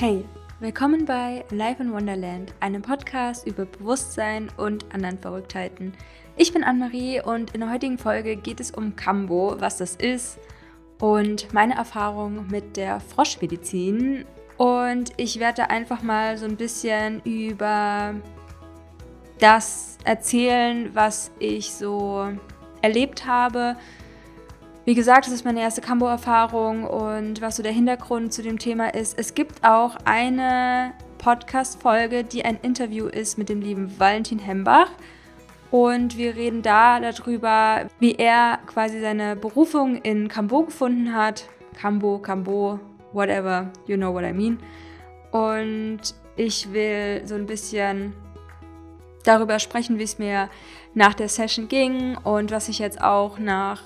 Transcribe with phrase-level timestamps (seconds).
[0.00, 0.24] Hey,
[0.60, 5.92] willkommen bei Life in Wonderland, einem Podcast über Bewusstsein und anderen Verrücktheiten.
[6.36, 10.38] Ich bin Anne-Marie und in der heutigen Folge geht es um Kambo, was das ist
[11.00, 14.24] und meine Erfahrung mit der Froschmedizin.
[14.56, 18.14] Und ich werde einfach mal so ein bisschen über
[19.40, 22.28] das erzählen, was ich so
[22.82, 23.74] erlebt habe,
[24.88, 28.94] wie gesagt, das ist meine erste Cambo-Erfahrung und was so der Hintergrund zu dem Thema
[28.94, 29.18] ist.
[29.18, 34.88] Es gibt auch eine Podcast-Folge, die ein Interview ist mit dem lieben Valentin Hembach.
[35.70, 41.44] Und wir reden da darüber, wie er quasi seine Berufung in Cambo gefunden hat.
[41.78, 42.80] Cambo, Cambo,
[43.12, 44.58] whatever, you know what I mean.
[45.32, 46.00] Und
[46.34, 48.14] ich will so ein bisschen
[49.22, 50.48] darüber sprechen, wie es mir
[50.94, 53.82] nach der Session ging und was ich jetzt auch nach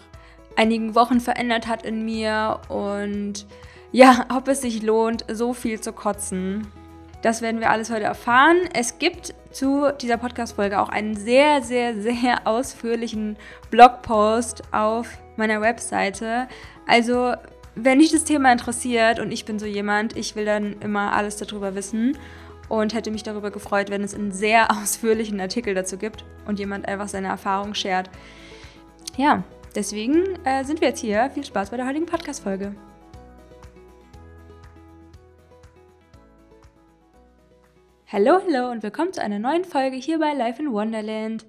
[0.56, 3.46] einigen Wochen verändert hat in mir und
[3.92, 6.66] ja, ob es sich lohnt, so viel zu kotzen.
[7.20, 8.56] Das werden wir alles heute erfahren.
[8.74, 13.36] Es gibt zu dieser Podcast-Folge auch einen sehr, sehr, sehr ausführlichen
[13.70, 16.48] Blogpost auf meiner Webseite.
[16.86, 17.34] Also,
[17.74, 21.36] wenn dich das Thema interessiert und ich bin so jemand, ich will dann immer alles
[21.36, 22.18] darüber wissen
[22.68, 26.88] und hätte mich darüber gefreut, wenn es einen sehr ausführlichen Artikel dazu gibt und jemand
[26.88, 28.10] einfach seine Erfahrung shared.
[29.16, 31.30] Ja, Deswegen äh, sind wir jetzt hier.
[31.30, 32.74] Viel Spaß bei der heutigen Podcast-Folge.
[38.08, 41.46] Hallo, hallo und willkommen zu einer neuen Folge hier bei Life in Wonderland.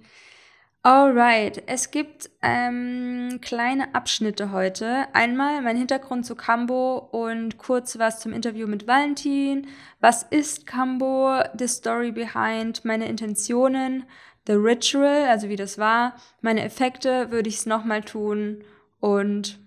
[0.86, 5.08] Alright, es gibt ähm, kleine Abschnitte heute.
[5.14, 9.68] Einmal mein Hintergrund zu Cambo und kurz was zum Interview mit Valentin.
[10.00, 11.42] Was ist Cambo?
[11.58, 14.06] The Story Behind, meine Intentionen,
[14.46, 18.64] The Ritual, also wie das war, meine Effekte würde ich es nochmal tun
[19.00, 19.60] und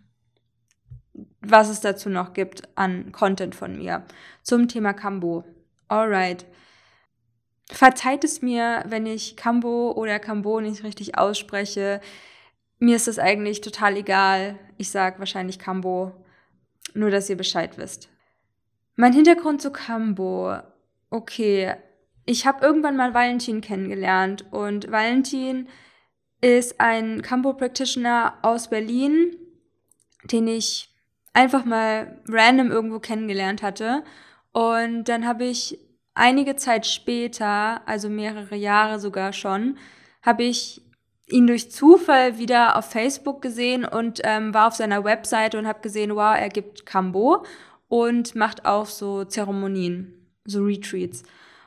[1.40, 4.04] was es dazu noch gibt an Content von mir
[4.42, 5.44] zum Thema Kambo.
[5.88, 6.44] Alright.
[7.70, 12.00] Verzeiht es mir, wenn ich Kambo oder Kambo nicht richtig ausspreche.
[12.78, 14.58] Mir ist das eigentlich total egal.
[14.76, 16.12] Ich sage wahrscheinlich Kambo,
[16.94, 18.08] nur dass ihr Bescheid wisst.
[18.94, 20.58] Mein Hintergrund zu Kambo.
[21.10, 21.74] Okay,
[22.26, 25.68] ich habe irgendwann mal Valentin kennengelernt und Valentin
[26.40, 29.36] ist ein Campo Practitioner aus Berlin,
[30.24, 30.90] den ich
[31.32, 34.02] einfach mal random irgendwo kennengelernt hatte.
[34.52, 35.78] Und dann habe ich
[36.14, 39.78] einige Zeit später, also mehrere Jahre sogar schon,
[40.22, 40.82] habe ich
[41.28, 45.80] ihn durch Zufall wieder auf Facebook gesehen und ähm, war auf seiner Webseite und habe
[45.80, 47.44] gesehen, wow, er gibt Cambo
[47.88, 50.12] und macht auch so Zeremonien,
[50.44, 51.22] so Retreats.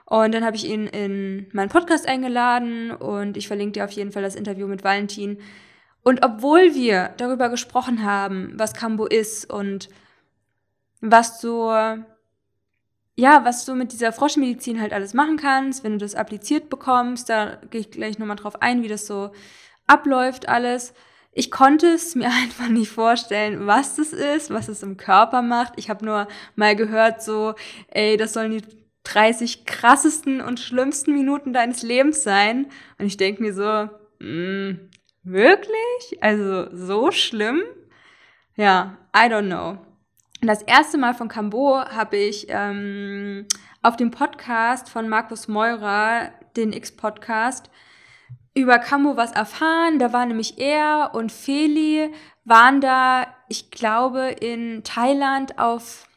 [0.09, 4.11] Und dann habe ich ihn in meinen Podcast eingeladen und ich verlinke dir auf jeden
[4.11, 5.39] Fall das Interview mit Valentin.
[6.01, 9.87] Und obwohl wir darüber gesprochen haben, was Kambo ist und
[10.99, 11.69] was du,
[13.15, 17.29] ja, was du mit dieser Froschmedizin halt alles machen kannst, wenn du das appliziert bekommst,
[17.29, 19.31] da gehe ich gleich nochmal drauf ein, wie das so
[19.85, 20.95] abläuft alles.
[21.33, 25.73] Ich konnte es mir einfach nicht vorstellen, was das ist, was es im Körper macht.
[25.75, 27.53] Ich habe nur mal gehört, so,
[27.89, 28.78] ey, das sollen die
[29.13, 32.67] 30 krassesten und schlimmsten Minuten deines Lebens sein.
[32.97, 33.89] Und ich denke mir so,
[34.19, 34.89] mh, mm,
[35.23, 36.21] wirklich?
[36.21, 37.63] Also so schlimm?
[38.55, 39.79] Ja, I don't know.
[40.41, 43.45] Und das erste Mal von Cambo habe ich ähm,
[43.81, 47.69] auf dem Podcast von Markus Meurer, den X-Podcast,
[48.53, 49.99] über Cambo was erfahren.
[49.99, 52.13] Da war nämlich er und Feli
[52.45, 56.07] waren da, ich glaube, in Thailand auf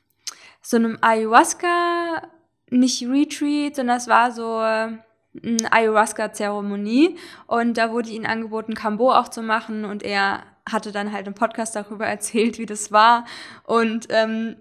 [0.60, 2.22] so einem Ayahuasca
[2.72, 7.16] nicht Retreat, sondern es war so eine Ayahuasca-Zeremonie.
[7.46, 9.84] Und da wurde ihnen angeboten, Kambo auch zu machen.
[9.84, 13.24] Und er hatte dann halt im Podcast darüber erzählt, wie das war.
[13.64, 14.56] Und ähm,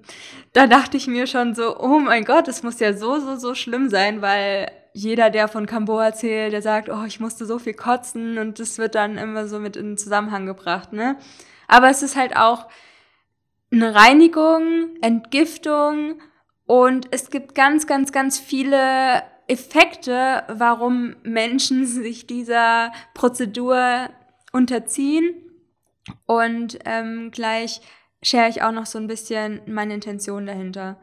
[0.54, 3.56] da dachte ich mir schon so, oh mein Gott, das muss ja so, so, so
[3.56, 7.74] schlimm sein, weil jeder, der von Kambo erzählt, der sagt, oh, ich musste so viel
[7.74, 8.38] kotzen.
[8.38, 11.18] Und das wird dann immer so mit in Zusammenhang gebracht, ne?
[11.68, 12.68] Aber es ist halt auch
[13.72, 16.22] eine Reinigung, Entgiftung
[16.72, 24.10] und es gibt ganz, ganz, ganz viele Effekte, warum Menschen sich dieser Prozedur
[24.54, 25.36] unterziehen.
[26.26, 27.82] Und ähm, gleich
[28.24, 30.98] share ich auch noch so ein bisschen meine Intention dahinter.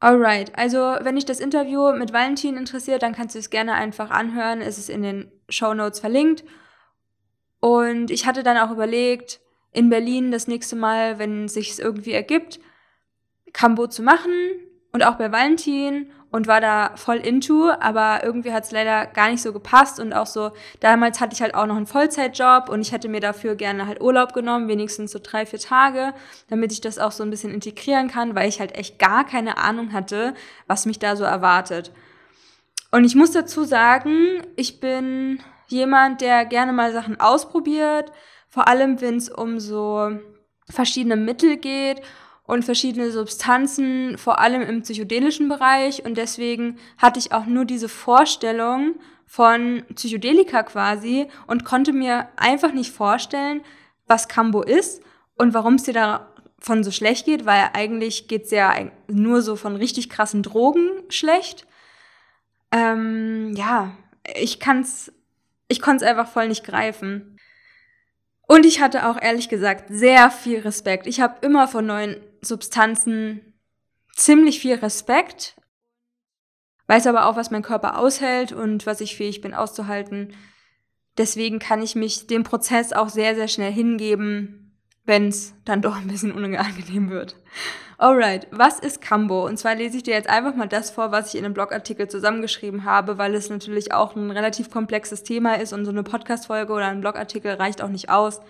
[0.00, 4.08] Alright, also wenn dich das Interview mit Valentin interessiert, dann kannst du es gerne einfach
[4.08, 4.62] anhören.
[4.62, 6.44] Es ist in den Show Notes verlinkt.
[7.60, 12.12] Und ich hatte dann auch überlegt, in Berlin das nächste Mal, wenn sich es irgendwie
[12.12, 12.58] ergibt,
[13.52, 14.32] Kambo zu machen
[14.92, 19.30] und auch bei Valentin und war da voll into, aber irgendwie hat es leider gar
[19.30, 20.50] nicht so gepasst und auch so,
[20.80, 24.00] damals hatte ich halt auch noch einen Vollzeitjob und ich hätte mir dafür gerne halt
[24.00, 26.14] Urlaub genommen, wenigstens so drei, vier Tage,
[26.48, 29.58] damit ich das auch so ein bisschen integrieren kann, weil ich halt echt gar keine
[29.58, 30.32] Ahnung hatte,
[30.66, 31.92] was mich da so erwartet.
[32.90, 38.10] Und ich muss dazu sagen, ich bin jemand, der gerne mal Sachen ausprobiert,
[38.48, 40.10] vor allem wenn es um so
[40.68, 42.00] verschiedene Mittel geht
[42.44, 46.04] und verschiedene Substanzen, vor allem im psychedelischen Bereich.
[46.04, 48.96] Und deswegen hatte ich auch nur diese Vorstellung
[49.26, 53.62] von Psychedelika quasi und konnte mir einfach nicht vorstellen,
[54.06, 55.02] was Cambo ist
[55.36, 58.74] und warum es dir davon so schlecht geht, weil eigentlich geht es ja
[59.08, 61.66] nur so von richtig krassen Drogen schlecht.
[62.72, 63.92] Ähm, ja,
[64.34, 65.12] ich kann's,
[65.68, 67.38] ich konnte es einfach voll nicht greifen.
[68.46, 71.06] Und ich hatte auch ehrlich gesagt sehr viel Respekt.
[71.06, 73.54] Ich habe immer von neuen Substanzen
[74.14, 75.56] ziemlich viel Respekt,
[76.88, 80.34] weiß aber auch, was mein Körper aushält und was ich fähig bin auszuhalten.
[81.16, 85.96] Deswegen kann ich mich dem Prozess auch sehr, sehr schnell hingeben, wenn es dann doch
[85.96, 87.36] ein bisschen unangenehm wird.
[87.98, 89.46] Alright, was ist Cambo?
[89.46, 92.08] Und zwar lese ich dir jetzt einfach mal das vor, was ich in einem Blogartikel
[92.08, 96.72] zusammengeschrieben habe, weil es natürlich auch ein relativ komplexes Thema ist und so eine Podcast-Folge
[96.72, 98.40] oder ein Blogartikel reicht auch nicht aus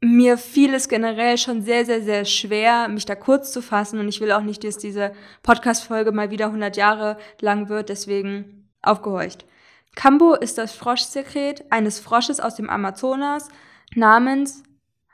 [0.00, 3.98] mir fiel es generell schon sehr, sehr, sehr schwer, mich da kurz zu fassen.
[3.98, 5.12] Und ich will auch nicht, dass diese
[5.42, 7.88] Podcast-Folge mal wieder 100 Jahre lang wird.
[7.88, 9.46] Deswegen aufgehorcht.
[9.94, 13.48] Cambo ist das Froschsekret eines Frosches aus dem Amazonas
[13.94, 14.62] namens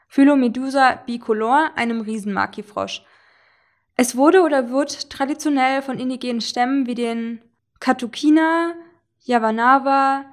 [0.09, 3.03] Phylomedusa bicolor, einem Riesenmaki-Frosch.
[3.97, 7.41] Es wurde oder wird traditionell von indigenen Stämmen wie den
[7.79, 8.75] Katukina,
[9.21, 10.25] Yavanava,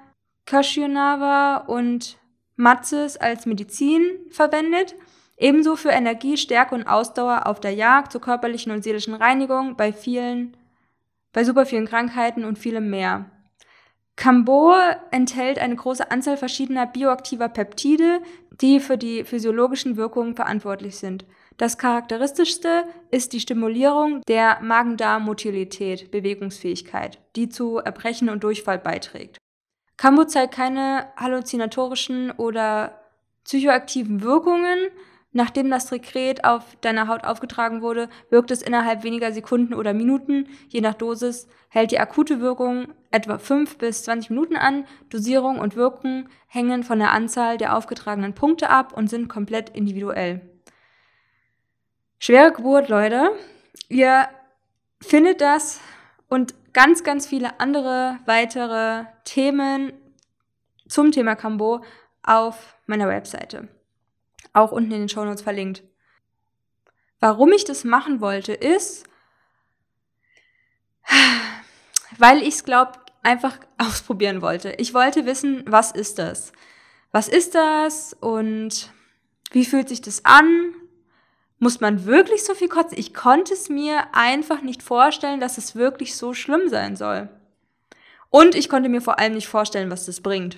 [0.45, 2.17] Kashionava und
[2.59, 4.01] Matzes als Medizin
[4.31, 4.93] verwendet,
[5.37, 9.93] ebenso für Energie, Stärke und Ausdauer auf der Jagd, zur körperlichen und seelischen Reinigung, bei
[9.93, 10.57] vielen,
[11.31, 13.31] bei super vielen Krankheiten und vielem mehr.
[14.17, 14.73] Cambo
[15.11, 18.19] enthält eine große Anzahl verschiedener bioaktiver Peptide,
[18.59, 21.25] die für die physiologischen Wirkungen verantwortlich sind.
[21.55, 29.37] Das charakteristischste ist die Stimulierung der Magen-Darm-Motilität, Bewegungsfähigkeit, die zu Erbrechen und Durchfall beiträgt.
[29.99, 33.01] Cambo zeigt keine halluzinatorischen oder
[33.43, 34.79] psychoaktiven Wirkungen.
[35.33, 40.47] Nachdem das Sekret auf deiner Haut aufgetragen wurde, wirkt es innerhalb weniger Sekunden oder Minuten.
[40.69, 44.85] Je nach Dosis hält die akute Wirkung etwa 5 bis 20 Minuten an.
[45.09, 50.39] Dosierung und Wirkung hängen von der Anzahl der aufgetragenen Punkte ab und sind komplett individuell.
[52.19, 53.31] Schwere Geburt, Leute.
[53.89, 54.29] Ihr
[55.01, 55.81] findet das
[56.29, 59.91] und ganz, ganz viele andere weitere Themen
[60.87, 61.83] zum Thema Cambo
[62.23, 63.67] auf meiner Webseite.
[64.53, 65.83] Auch unten in den Show Notes verlinkt.
[67.19, 69.03] Warum ich das machen wollte, ist,
[72.17, 72.93] weil ich es glaube
[73.23, 74.71] einfach ausprobieren wollte.
[74.77, 76.53] Ich wollte wissen, was ist das?
[77.11, 78.93] Was ist das und
[79.51, 80.73] wie fühlt sich das an?
[81.59, 82.97] Muss man wirklich so viel kotzen?
[82.97, 87.29] Ich konnte es mir einfach nicht vorstellen, dass es wirklich so schlimm sein soll.
[88.29, 90.57] Und ich konnte mir vor allem nicht vorstellen, was das bringt.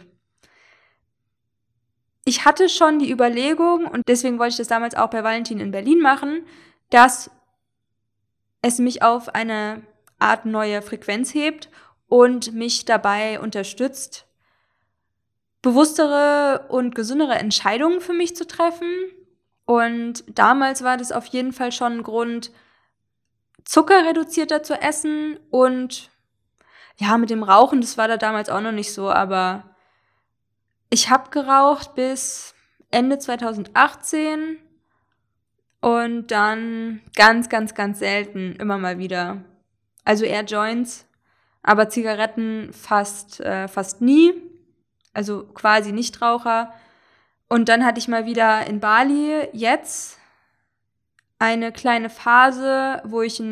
[2.23, 5.71] Ich hatte schon die Überlegung, und deswegen wollte ich das damals auch bei Valentin in
[5.71, 6.45] Berlin machen,
[6.91, 7.31] dass
[8.61, 9.81] es mich auf eine
[10.19, 11.69] Art neue Frequenz hebt
[12.07, 14.27] und mich dabei unterstützt,
[15.63, 18.87] bewusstere und gesündere Entscheidungen für mich zu treffen,
[19.71, 22.51] und damals war das auf jeden Fall schon ein Grund,
[23.63, 26.11] zuckerreduzierter zu essen und
[26.97, 29.63] ja, mit dem Rauchen, das war da damals auch noch nicht so, aber
[30.89, 32.53] ich habe geraucht bis
[32.89, 34.57] Ende 2018
[35.79, 39.37] und dann ganz, ganz, ganz selten immer mal wieder.
[40.03, 41.07] Also eher Joints,
[41.63, 44.33] aber Zigaretten fast, äh, fast nie.
[45.13, 46.73] Also quasi Nichtraucher.
[47.51, 50.17] Und dann hatte ich mal wieder in Bali jetzt
[51.37, 53.43] eine kleine Phase, wo ich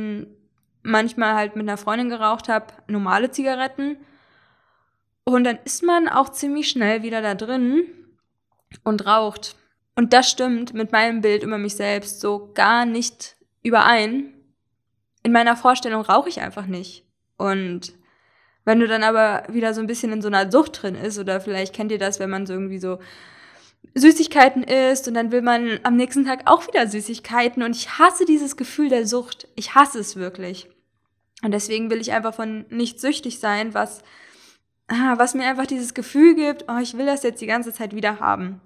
[0.83, 3.97] manchmal halt mit einer Freundin geraucht habe, normale Zigaretten.
[5.25, 7.83] Und dann ist man auch ziemlich schnell wieder da drin
[8.85, 9.57] und raucht.
[9.97, 14.33] Und das stimmt mit meinem Bild über mich selbst so gar nicht überein.
[15.23, 17.05] In meiner Vorstellung rauche ich einfach nicht.
[17.35, 17.91] Und
[18.63, 21.41] wenn du dann aber wieder so ein bisschen in so einer Sucht drin ist, oder
[21.41, 22.99] vielleicht kennt ihr das, wenn man so irgendwie so
[23.95, 28.25] Süßigkeiten isst und dann will man am nächsten Tag auch wieder Süßigkeiten und ich hasse
[28.25, 29.47] dieses Gefühl der Sucht.
[29.55, 30.69] Ich hasse es wirklich.
[31.43, 34.01] Und deswegen will ich einfach von nicht süchtig sein, was,
[34.87, 37.95] ah, was mir einfach dieses Gefühl gibt, oh, ich will das jetzt die ganze Zeit
[37.95, 38.61] wieder haben.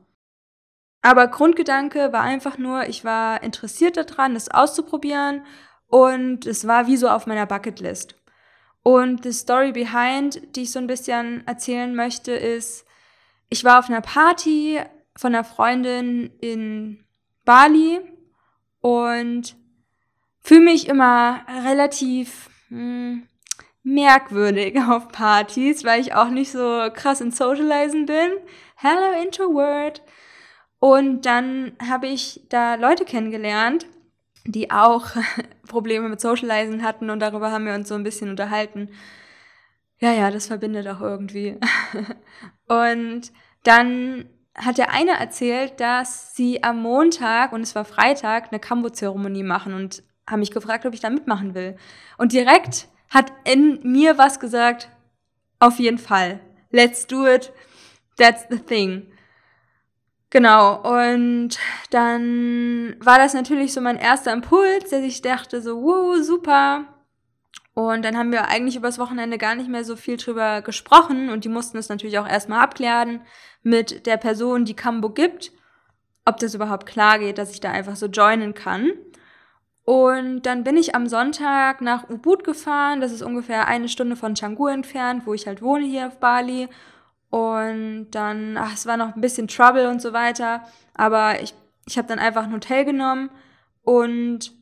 [1.01, 5.45] Aber Grundgedanke war einfach nur, ich war interessiert daran, es auszuprobieren
[5.87, 8.15] und es war wie so auf meiner Bucketlist.
[8.83, 12.85] Und die Story behind, die ich so ein bisschen erzählen möchte, ist,
[13.49, 14.81] ich war auf einer Party
[15.15, 17.03] von einer Freundin in
[17.45, 17.99] Bali
[18.81, 19.55] und
[20.41, 23.27] fühle mich immer relativ mh, hm,
[23.83, 28.31] merkwürdig auf Partys, weil ich auch nicht so krass in Socializen bin.
[28.75, 30.01] Hello Introvert.
[30.79, 33.87] Und dann habe ich da Leute kennengelernt,
[34.45, 35.11] die auch
[35.67, 38.89] Probleme mit Socializen hatten und darüber haben wir uns so ein bisschen unterhalten.
[39.99, 41.57] Ja, ja, das verbindet auch irgendwie.
[42.67, 43.31] und
[43.63, 49.43] dann hat der eine erzählt, dass sie am Montag, und es war Freitag, eine Kambo-Zeremonie
[49.43, 51.75] machen und haben mich gefragt, ob ich da mitmachen will.
[52.17, 54.89] Und direkt hat in mir was gesagt,
[55.59, 56.39] auf jeden Fall.
[56.71, 57.51] Let's do it.
[58.17, 59.07] That's the thing.
[60.29, 61.59] Genau, und
[61.91, 66.85] dann war das natürlich so mein erster Impuls, dass ich dachte so, wow, super.
[67.75, 71.43] Und dann haben wir eigentlich übers Wochenende gar nicht mehr so viel drüber gesprochen und
[71.43, 73.21] die mussten es natürlich auch erstmal abklären
[73.63, 75.51] mit der Person, die Kambo gibt,
[76.25, 78.91] ob das überhaupt klar geht, dass ich da einfach so joinen kann.
[79.85, 83.01] Und dann bin ich am Sonntag nach Ubud gefahren.
[83.01, 86.69] Das ist ungefähr eine Stunde von Canggu entfernt, wo ich halt wohne hier auf Bali.
[87.29, 90.63] Und dann, ach, es war noch ein bisschen Trouble und so weiter.
[90.93, 91.53] Aber ich,
[91.85, 93.29] ich habe dann einfach ein Hotel genommen
[93.83, 94.53] und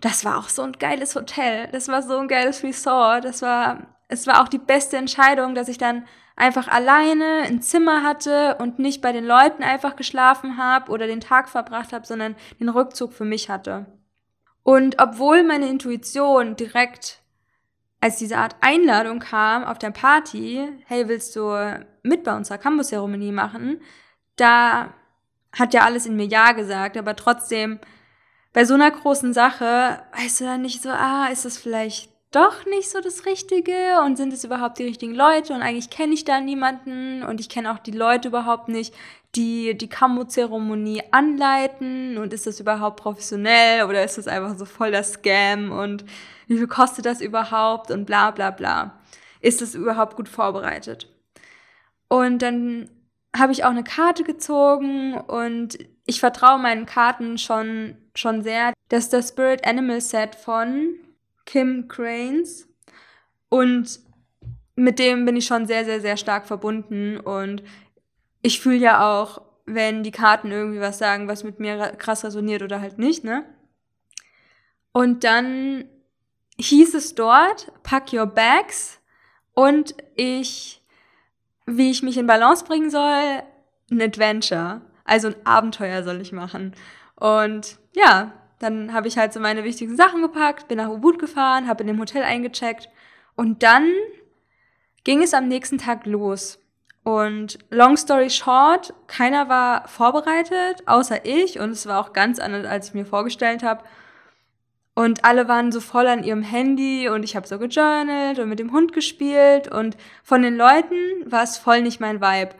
[0.00, 1.68] das war auch so ein geiles Hotel.
[1.72, 3.24] Das war so ein geiles Resort.
[3.24, 6.06] Das war, es war auch die beste Entscheidung, dass ich dann
[6.40, 11.20] einfach alleine ein Zimmer hatte und nicht bei den Leuten einfach geschlafen habe oder den
[11.20, 13.86] Tag verbracht habe, sondern den Rückzug für mich hatte.
[14.62, 17.20] Und obwohl meine Intuition direkt
[18.00, 23.32] als diese Art Einladung kam auf der Party, hey, willst du mit bei unserer Campus-Zeremonie
[23.32, 23.82] machen?
[24.36, 24.94] Da
[25.52, 27.78] hat ja alles in mir Ja gesagt, aber trotzdem,
[28.54, 32.64] bei so einer großen Sache, weißt du dann nicht so, ah, ist das vielleicht doch
[32.66, 36.24] nicht so das Richtige und sind es überhaupt die richtigen Leute und eigentlich kenne ich
[36.24, 38.94] da niemanden und ich kenne auch die Leute überhaupt nicht,
[39.34, 44.92] die die Kammo-Zeremonie anleiten und ist das überhaupt professionell oder ist das einfach so voll
[44.92, 46.04] der Scam und
[46.46, 49.00] wie viel kostet das überhaupt und bla bla bla.
[49.40, 51.08] Ist das überhaupt gut vorbereitet?
[52.08, 52.90] Und dann
[53.36, 58.72] habe ich auch eine Karte gezogen und ich vertraue meinen Karten schon, schon sehr.
[58.88, 60.94] Das ist das Spirit Animal Set von
[61.50, 62.68] Kim Cranes.
[63.48, 63.98] Und
[64.76, 67.18] mit dem bin ich schon sehr, sehr, sehr stark verbunden.
[67.18, 67.64] Und
[68.40, 72.62] ich fühle ja auch, wenn die Karten irgendwie was sagen, was mit mir krass resoniert
[72.62, 73.44] oder halt nicht, ne?
[74.92, 75.84] Und dann
[76.58, 79.00] hieß es dort, pack your bags
[79.54, 80.82] und ich,
[81.66, 83.42] wie ich mich in Balance bringen soll,
[83.90, 84.82] ein Adventure.
[85.04, 86.74] Also ein Abenteuer soll ich machen.
[87.16, 91.66] Und ja, dann habe ich halt so meine wichtigsten Sachen gepackt, bin nach Ubud gefahren,
[91.66, 92.88] habe in dem Hotel eingecheckt
[93.34, 93.90] und dann
[95.02, 96.58] ging es am nächsten Tag los.
[97.02, 102.66] Und long story short, keiner war vorbereitet, außer ich und es war auch ganz anders,
[102.66, 103.82] als ich mir vorgestellt habe.
[104.94, 108.58] Und alle waren so voll an ihrem Handy und ich habe so gejournalt und mit
[108.58, 112.54] dem Hund gespielt und von den Leuten war es voll nicht mein Vibe.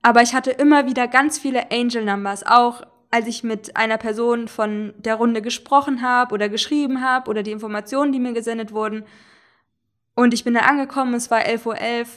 [0.00, 2.82] Aber ich hatte immer wieder ganz viele Angel Numbers, auch
[3.14, 7.52] als ich mit einer Person von der Runde gesprochen habe oder geschrieben habe oder die
[7.52, 9.04] Informationen, die mir gesendet wurden.
[10.16, 11.76] Und ich bin da angekommen, es war 11.11 Uhr.
[11.76, 12.08] .11.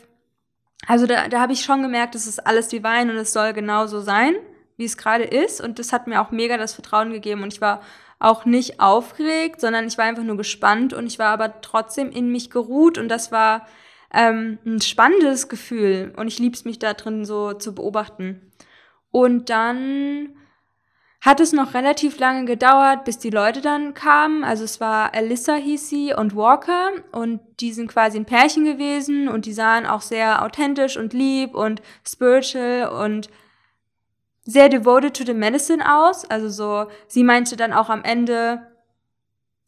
[0.88, 4.01] Also da, da habe ich schon gemerkt, es ist alles divine und es soll genauso
[4.01, 4.38] sein,
[4.77, 5.62] wie es gerade ist.
[5.62, 7.44] Und das hat mir auch mega das Vertrauen gegeben.
[7.44, 7.84] Und ich war
[8.18, 12.32] auch nicht aufgeregt, sondern ich war einfach nur gespannt und ich war aber trotzdem in
[12.32, 13.68] mich geruht und das war
[14.12, 18.51] ähm, ein spannendes Gefühl und ich lieb's mich da drin so zu beobachten.
[19.12, 20.30] Und dann
[21.21, 24.43] hat es noch relativ lange gedauert, bis die Leute dann kamen.
[24.43, 29.27] Also es war Alyssa hieß sie und Walker und die sind quasi ein Pärchen gewesen
[29.27, 33.29] und die sahen auch sehr authentisch und lieb und spiritual und
[34.43, 36.24] sehr devoted to the medicine aus.
[36.25, 38.67] Also so, sie meinte dann auch am Ende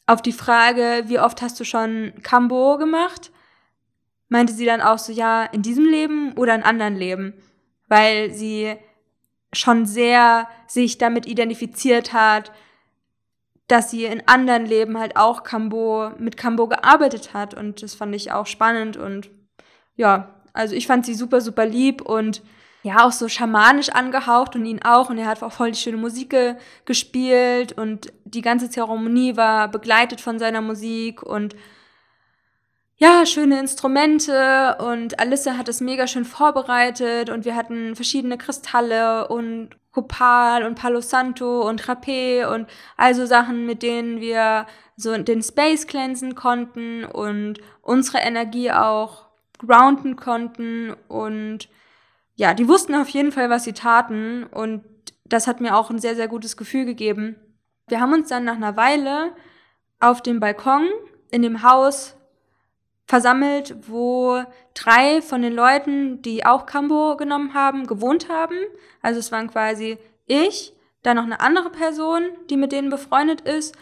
[0.05, 3.31] auf die Frage, wie oft hast du schon Kambo gemacht?
[4.27, 7.33] Meinte sie dann auch so, ja, in diesem Leben oder in anderen Leben.
[7.87, 8.77] Weil sie
[9.53, 12.51] schon sehr sich damit identifiziert hat,
[13.67, 17.53] dass sie in anderen Leben halt auch Kambo, mit Kambo gearbeitet hat.
[17.53, 19.29] Und das fand ich auch spannend und
[19.95, 22.41] ja, also ich fand sie super, super lieb und
[22.81, 25.09] ja, auch so schamanisch angehaucht und ihn auch.
[25.09, 29.67] Und er hat auch voll die schöne Musik ge gespielt und die ganze Zeremonie war
[29.67, 31.55] begleitet von seiner Musik und
[33.01, 39.29] ja, schöne Instrumente und Alissa hat es mega schön vorbereitet und wir hatten verschiedene Kristalle
[39.29, 45.41] und Copal und Palo Santo und Rapé und also Sachen, mit denen wir so den
[45.41, 51.69] Space cleansen konnten und unsere Energie auch grounden konnten und
[52.35, 54.83] ja, die wussten auf jeden Fall, was sie taten und
[55.23, 57.37] das hat mir auch ein sehr, sehr gutes Gefühl gegeben.
[57.87, 59.31] Wir haben uns dann nach einer Weile
[60.01, 60.85] auf dem Balkon
[61.31, 62.18] in dem Haus
[63.09, 64.43] versammelt, wo
[64.75, 68.55] drei von den Leuten, die auch Cambo genommen haben, gewohnt haben.
[69.01, 69.97] Also es waren quasi
[70.27, 73.75] ich, dann noch eine andere Person, die mit denen befreundet ist.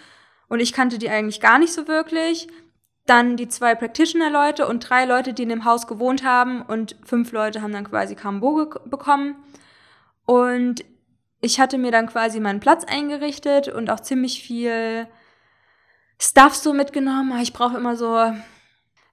[0.47, 2.47] Und ich kannte die eigentlich gar nicht so wirklich.
[3.05, 6.61] Dann die zwei Practitioner-Leute und drei Leute, die in dem Haus gewohnt haben.
[6.61, 9.35] Und fünf Leute haben dann quasi Cambo bekommen.
[10.25, 10.85] Und
[11.41, 15.05] ich hatte mir dann quasi meinen Platz eingerichtet und auch ziemlich viel
[16.17, 17.37] Stuff so mitgenommen.
[17.41, 18.31] Ich brauche immer so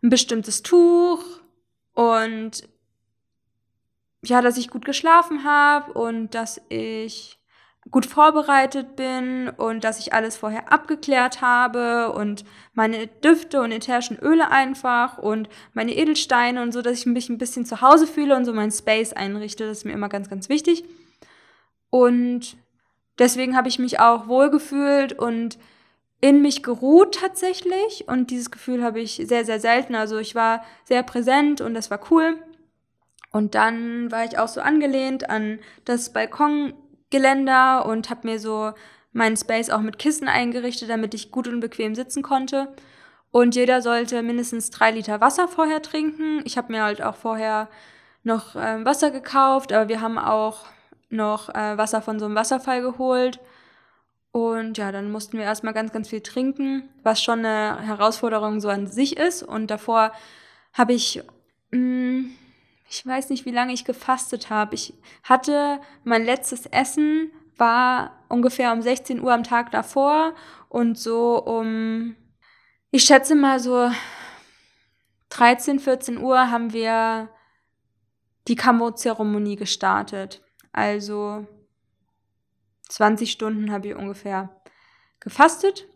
[0.04, 1.24] ein bestimmtes Tuch
[1.94, 2.68] und
[4.22, 7.38] ja, dass ich gut geschlafen habe und dass ich
[7.90, 14.18] gut vorbereitet bin und dass ich alles vorher abgeklärt habe und meine Düfte und ätherischen
[14.18, 18.36] Öle einfach und meine Edelsteine und so, dass ich mich ein bisschen zu Hause fühle
[18.36, 19.66] und so mein Space einrichte.
[19.66, 20.84] Das ist mir immer ganz, ganz wichtig.
[21.90, 22.56] Und
[23.18, 25.58] deswegen habe ich mich auch wohlgefühlt und
[26.24, 29.94] in mich geruht tatsächlich und dieses Gefühl habe ich sehr, sehr selten.
[29.94, 32.42] Also ich war sehr präsent und das war cool.
[33.30, 38.72] Und dann war ich auch so angelehnt an das Balkongeländer und habe mir so
[39.12, 42.72] meinen Space auch mit Kissen eingerichtet, damit ich gut und bequem sitzen konnte.
[43.30, 46.40] Und jeder sollte mindestens drei Liter Wasser vorher trinken.
[46.46, 47.68] Ich habe mir halt auch vorher
[48.22, 50.64] noch äh, Wasser gekauft, aber wir haben auch
[51.10, 53.40] noch äh, Wasser von so einem Wasserfall geholt.
[54.34, 58.68] Und ja, dann mussten wir erstmal ganz, ganz viel trinken, was schon eine Herausforderung so
[58.68, 59.44] an sich ist.
[59.44, 60.10] Und davor
[60.72, 61.22] habe ich,
[61.70, 62.30] mh, mm,
[62.90, 64.74] ich weiß nicht, wie lange ich gefastet habe.
[64.74, 70.34] Ich hatte mein letztes Essen war ungefähr um 16 Uhr am Tag davor
[70.68, 72.16] und so um,
[72.90, 73.88] ich schätze mal so
[75.28, 77.28] 13, 14 Uhr haben wir
[78.48, 80.42] die Kambo-Zeremonie gestartet.
[80.72, 81.46] Also
[82.88, 84.60] 20 Stunden habe ich ungefähr
[85.20, 85.86] gefastet.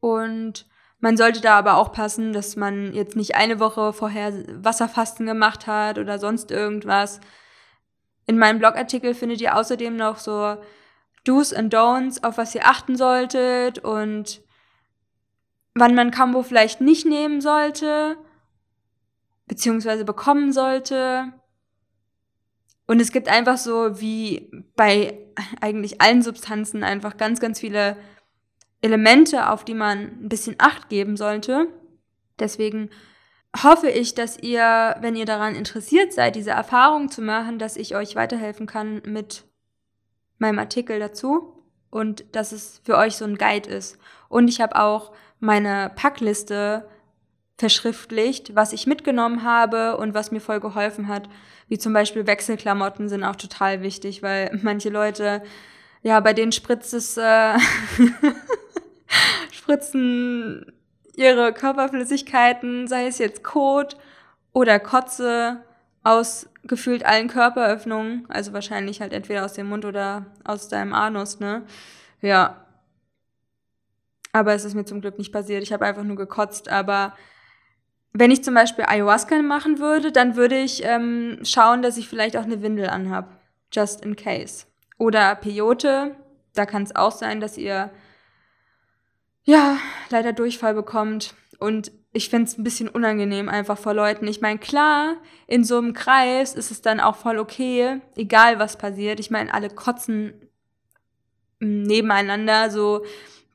[0.00, 0.66] Und
[0.98, 5.66] man sollte da aber auch passen, dass man jetzt nicht eine Woche vorher Wasserfasten gemacht
[5.66, 7.20] hat oder sonst irgendwas.
[8.26, 10.56] In meinem Blogartikel findet ihr außerdem noch so
[11.24, 14.42] Do's and Don'ts, auf was ihr achten solltet und
[15.74, 18.16] wann man Cambo vielleicht nicht nehmen sollte,
[19.46, 21.32] beziehungsweise bekommen sollte.
[22.90, 25.16] Und es gibt einfach so wie bei
[25.60, 27.96] eigentlich allen Substanzen einfach ganz, ganz viele
[28.82, 31.68] Elemente, auf die man ein bisschen Acht geben sollte.
[32.40, 32.90] Deswegen
[33.62, 37.94] hoffe ich, dass ihr, wenn ihr daran interessiert seid, diese Erfahrung zu machen, dass ich
[37.94, 39.44] euch weiterhelfen kann mit
[40.38, 43.98] meinem Artikel dazu und dass es für euch so ein Guide ist.
[44.28, 46.88] Und ich habe auch meine Packliste
[47.60, 51.28] verschriftlicht, was ich mitgenommen habe und was mir voll geholfen hat.
[51.68, 55.42] Wie zum Beispiel Wechselklamotten sind auch total wichtig, weil manche Leute,
[56.02, 57.58] ja, bei denen spritzt es, äh,
[59.52, 60.72] spritzen
[61.14, 63.96] ihre Körperflüssigkeiten, sei es jetzt Kot
[64.52, 65.62] oder Kotze,
[66.02, 71.40] aus gefühlt allen Körperöffnungen, also wahrscheinlich halt entweder aus dem Mund oder aus deinem Anus,
[71.40, 71.62] ne?
[72.22, 72.64] Ja.
[74.32, 75.62] Aber es ist mir zum Glück nicht passiert.
[75.62, 77.14] Ich habe einfach nur gekotzt, aber
[78.12, 82.36] wenn ich zum Beispiel Ayahuasca machen würde, dann würde ich ähm, schauen, dass ich vielleicht
[82.36, 83.40] auch eine Windel anhab.
[83.72, 84.66] Just in case.
[84.98, 86.16] Oder Peyote,
[86.54, 87.90] da kann es auch sein, dass ihr
[89.44, 89.76] ja
[90.10, 91.34] leider Durchfall bekommt.
[91.58, 94.26] Und ich finde es ein bisschen unangenehm einfach vor Leuten.
[94.26, 98.76] Ich meine, klar, in so einem Kreis ist es dann auch voll okay, egal was
[98.76, 99.20] passiert.
[99.20, 100.34] Ich meine, alle kotzen
[101.60, 103.04] nebeneinander, so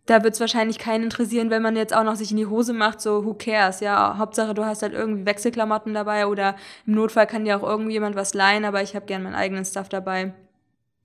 [0.05, 2.73] da wird es wahrscheinlich keinen interessieren, wenn man jetzt auch noch sich in die Hose
[2.73, 7.25] macht, so who cares, ja, Hauptsache du hast halt irgendwie Wechselklamotten dabei oder im Notfall
[7.25, 10.33] kann dir auch irgendjemand was leihen, aber ich habe gern meinen eigenen Stuff dabei.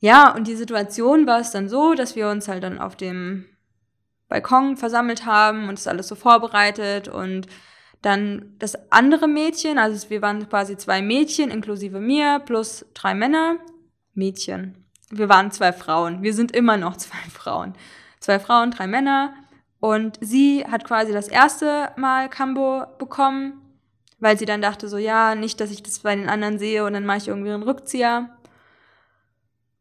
[0.01, 3.47] Ja, und die Situation war es dann so, dass wir uns halt dann auf dem
[4.29, 7.47] Balkon versammelt haben und es alles so vorbereitet und
[8.03, 13.57] dann das andere Mädchen, also wir waren quasi zwei Mädchen inklusive mir plus drei Männer.
[14.15, 14.85] Mädchen.
[15.11, 16.23] Wir waren zwei Frauen.
[16.23, 17.75] Wir sind immer noch zwei Frauen
[18.21, 19.35] zwei Frauen, drei Männer.
[19.81, 23.61] Und sie hat quasi das erste Mal Cambo bekommen,
[24.19, 26.93] weil sie dann dachte so, ja, nicht, dass ich das bei den anderen sehe und
[26.93, 28.29] dann mache ich irgendwie einen Rückzieher.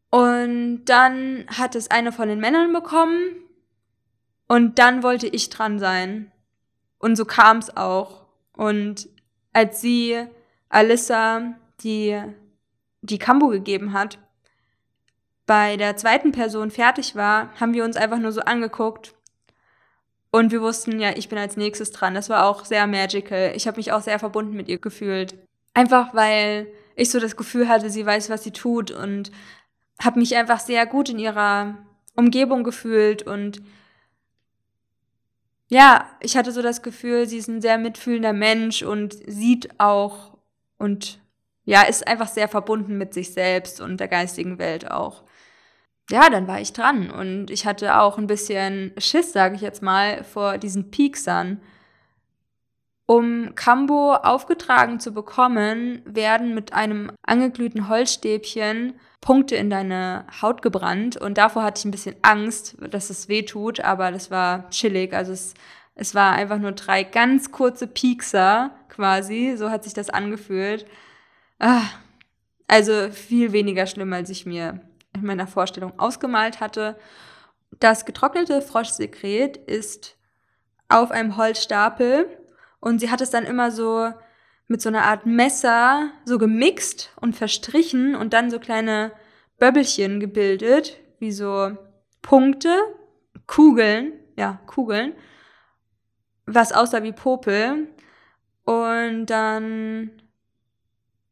[0.09, 3.35] Und dann hat es eine von den Männern bekommen
[4.47, 6.31] und dann wollte ich dran sein.
[6.97, 8.25] Und so kam es auch.
[8.53, 9.07] Und
[9.53, 10.25] als sie
[10.69, 12.21] Alyssa die,
[13.01, 14.17] die Kambo gegeben hat,
[15.49, 19.15] bei der zweiten Person fertig war, haben wir uns einfach nur so angeguckt.
[20.29, 22.13] Und wir wussten, ja, ich bin als nächstes dran.
[22.13, 23.53] Das war auch sehr magical.
[23.55, 25.39] Ich habe mich auch sehr verbunden mit ihr gefühlt.
[25.73, 29.31] Einfach weil ich so das Gefühl hatte, sie weiß, was sie tut und
[29.99, 31.79] habe mich einfach sehr gut in ihrer
[32.15, 33.59] Umgebung gefühlt und
[35.67, 40.37] ja, ich hatte so das Gefühl, sie ist ein sehr mitfühlender Mensch und sieht auch
[40.77, 41.19] und
[41.65, 45.23] ja, ist einfach sehr verbunden mit sich selbst und der geistigen Welt auch.
[46.11, 49.83] Ja, dann war ich dran und ich hatte auch ein bisschen Schiss, sage ich jetzt
[49.83, 51.61] mal, vor diesen Pieksern.
[53.05, 61.17] Um Kambo aufgetragen zu bekommen, werden mit einem angeglühten Holzstäbchen Punkte in deine Haut gebrannt
[61.17, 65.13] und davor hatte ich ein bisschen Angst, dass es weh tut, aber das war chillig.
[65.13, 65.53] Also es,
[65.95, 70.85] es war einfach nur drei ganz kurze Piekser quasi, so hat sich das angefühlt.
[71.59, 71.83] Ah,
[72.67, 74.81] also viel weniger schlimm, als ich mir
[75.15, 76.97] in meiner Vorstellung ausgemalt hatte.
[77.79, 80.17] Das getrocknete Froschsekret ist
[80.87, 82.27] auf einem Holzstapel
[82.79, 84.11] und sie hat es dann immer so
[84.67, 89.11] mit so einer Art Messer so gemixt und verstrichen und dann so kleine
[89.57, 91.75] Böbbelchen gebildet, wie so
[92.21, 92.75] Punkte,
[93.47, 95.13] Kugeln, ja, Kugeln,
[96.45, 97.87] was aussah wie Popel.
[98.63, 100.11] Und dann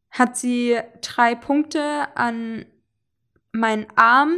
[0.09, 2.65] hat sie drei Punkte an
[3.51, 4.38] meinen Arm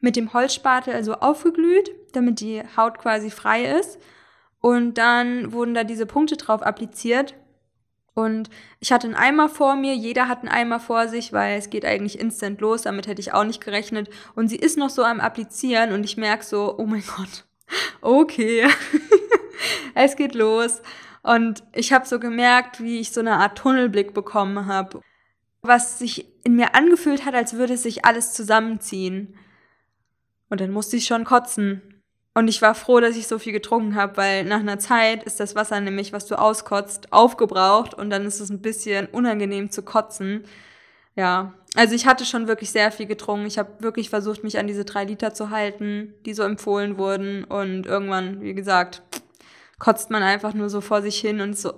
[0.00, 3.98] mit dem Holzspatel also aufgeglüht, damit die Haut quasi frei ist.
[4.60, 7.34] Und dann wurden da diese Punkte drauf appliziert.
[8.14, 11.68] Und ich hatte einen Eimer vor mir, jeder hat einen Eimer vor sich, weil es
[11.68, 14.08] geht eigentlich instant los, damit hätte ich auch nicht gerechnet.
[14.36, 17.44] Und sie ist noch so am Applizieren und ich merke so, oh mein Gott,
[18.00, 18.68] okay,
[19.94, 20.80] es geht los.
[21.22, 25.00] Und ich habe so gemerkt, wie ich so eine Art Tunnelblick bekommen habe,
[25.64, 29.34] was sich in mir angefühlt hat, als würde sich alles zusammenziehen.
[30.50, 31.82] Und dann musste ich schon kotzen.
[32.34, 35.40] Und ich war froh, dass ich so viel getrunken habe, weil nach einer Zeit ist
[35.40, 39.82] das Wasser nämlich, was du auskotzt, aufgebraucht und dann ist es ein bisschen unangenehm zu
[39.82, 40.44] kotzen.
[41.16, 43.46] Ja, also ich hatte schon wirklich sehr viel getrunken.
[43.46, 47.44] Ich habe wirklich versucht, mich an diese drei Liter zu halten, die so empfohlen wurden.
[47.44, 49.02] Und irgendwann, wie gesagt,
[49.78, 51.74] kotzt man einfach nur so vor sich hin und so.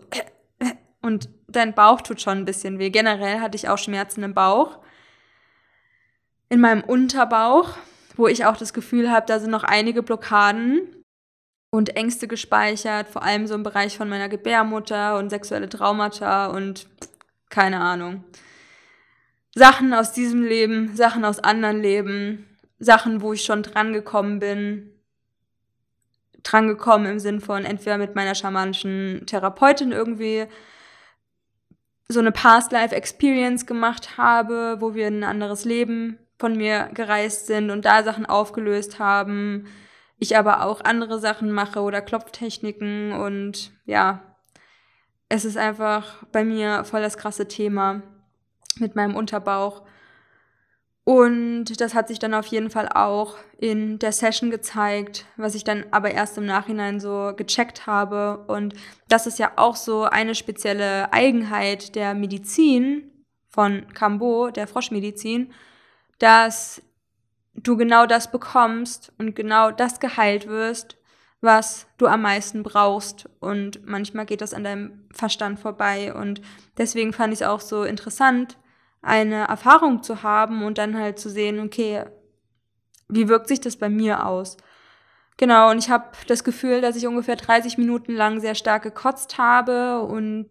[1.03, 2.91] Und dein Bauch tut schon ein bisschen weh.
[2.91, 4.79] Generell hatte ich auch Schmerzen im Bauch.
[6.49, 7.77] In meinem Unterbauch
[8.17, 10.81] wo ich auch das Gefühl habe, da sind noch einige Blockaden
[11.71, 16.89] und Ängste gespeichert, vor allem so im Bereich von meiner Gebärmutter und sexuelle Traumata und
[17.51, 18.25] keine Ahnung.
[19.55, 24.93] Sachen aus diesem Leben, Sachen aus anderen Leben, Sachen, wo ich schon drangekommen bin.
[26.43, 30.47] Drangekommen im Sinn von entweder mit meiner schamanischen Therapeutin irgendwie
[32.09, 37.85] so eine Past-Life-Experience gemacht habe, wo wir ein anderes Leben von mir gereist sind und
[37.85, 39.67] da Sachen aufgelöst haben.
[40.19, 44.37] Ich aber auch andere Sachen mache oder Klopftechniken und ja,
[45.29, 48.03] es ist einfach bei mir voll das krasse Thema
[48.79, 49.83] mit meinem Unterbauch.
[51.09, 55.63] Und das hat sich dann auf jeden Fall auch in der Session gezeigt, was ich
[55.63, 58.45] dann aber erst im Nachhinein so gecheckt habe.
[58.49, 58.75] Und
[59.09, 65.53] das ist ja auch so eine spezielle Eigenheit der Medizin von Cambo, der Froschmedizin,
[66.19, 66.83] dass
[67.55, 70.97] du genau das bekommst und genau das geheilt wirst,
[71.41, 73.29] was du am meisten brauchst.
[73.39, 76.13] Und manchmal geht das an deinem Verstand vorbei.
[76.13, 76.41] Und
[76.77, 78.59] deswegen fand ich es auch so interessant,
[79.07, 82.05] eine Erfahrung zu haben und dann halt zu sehen, okay,
[83.09, 84.57] wie wirkt sich das bei mir aus?
[85.37, 89.39] Genau, und ich habe das Gefühl, dass ich ungefähr 30 Minuten lang sehr stark gekotzt
[89.39, 90.51] habe und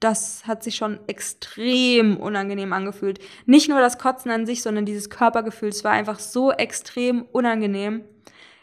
[0.00, 3.20] das hat sich schon extrem unangenehm angefühlt.
[3.46, 5.70] Nicht nur das Kotzen an sich, sondern dieses Körpergefühl.
[5.70, 8.04] Es war einfach so extrem unangenehm.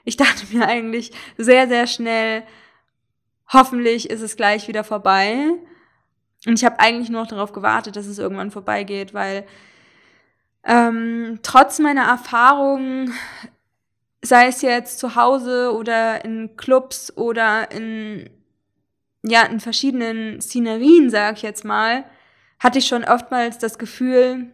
[0.05, 2.43] Ich dachte mir eigentlich sehr, sehr schnell,
[3.51, 5.49] hoffentlich ist es gleich wieder vorbei.
[6.45, 9.45] Und ich habe eigentlich nur noch darauf gewartet, dass es irgendwann vorbeigeht, weil
[10.63, 13.13] ähm, trotz meiner Erfahrungen,
[14.21, 18.29] sei es jetzt zu Hause oder in Clubs oder in
[19.27, 22.05] ja, in verschiedenen Szenerien, sag ich jetzt mal,
[22.59, 24.51] hatte ich schon oftmals das Gefühl,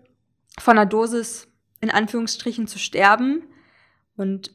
[0.59, 1.47] von einer Dosis
[1.81, 3.43] in Anführungsstrichen zu sterben.
[4.15, 4.53] Und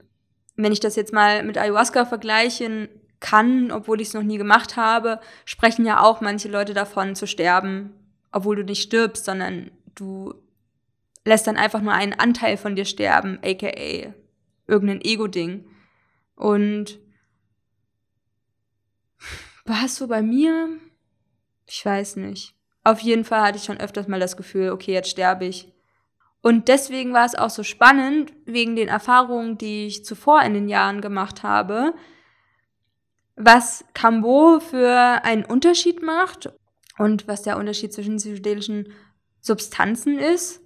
[0.57, 2.89] wenn ich das jetzt mal mit Ayahuasca vergleichen
[3.27, 7.27] kann, obwohl ich es noch nie gemacht habe, sprechen ja auch manche Leute davon zu
[7.27, 7.93] sterben,
[8.31, 10.33] obwohl du nicht stirbst, sondern du
[11.25, 14.13] lässt dann einfach nur einen Anteil von dir sterben, aka
[14.69, 15.67] irgendein Ego-Ding.
[16.37, 17.01] Und
[19.65, 20.69] war es so bei mir?
[21.67, 22.55] Ich weiß nicht.
[22.85, 25.73] Auf jeden Fall hatte ich schon öfters mal das Gefühl, okay, jetzt sterbe ich.
[26.43, 30.69] Und deswegen war es auch so spannend, wegen den Erfahrungen, die ich zuvor in den
[30.69, 31.93] Jahren gemacht habe,
[33.37, 36.51] was Cambo für einen Unterschied macht
[36.99, 38.93] und was der Unterschied zwischen psychedelischen
[39.41, 40.61] Substanzen ist.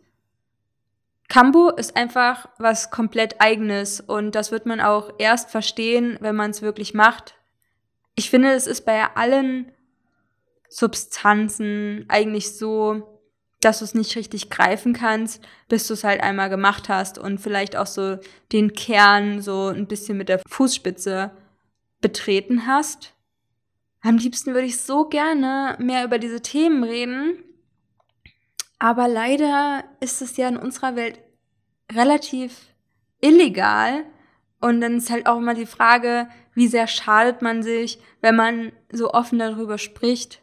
[1.29, 6.51] Cambo ist einfach was komplett eigenes und das wird man auch erst verstehen, wenn man
[6.51, 7.35] es wirklich macht.
[8.17, 9.71] Ich finde, es ist bei allen
[10.69, 13.21] Substanzen eigentlich so,
[13.61, 17.39] dass du es nicht richtig greifen kannst, bis du es halt einmal gemacht hast und
[17.39, 18.19] vielleicht auch so
[18.53, 21.31] den Kern so ein bisschen mit der Fußspitze
[22.01, 23.15] betreten hast.
[24.03, 27.45] Am liebsten würde ich so gerne mehr über diese Themen reden,
[28.79, 31.21] aber leider ist es ja in unserer Welt
[31.93, 32.75] relativ
[33.21, 34.05] illegal.
[34.61, 38.73] Und dann ist halt auch immer die Frage, wie sehr schadet man sich, wenn man
[38.91, 40.43] so offen darüber spricht.